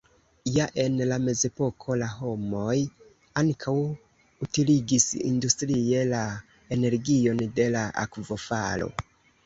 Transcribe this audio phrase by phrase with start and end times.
[0.53, 2.79] Ja en la mezepoko la homoj
[3.43, 3.75] ankaŭ
[4.49, 6.27] utiligis industrie la
[6.81, 8.95] energion de la akvofalo.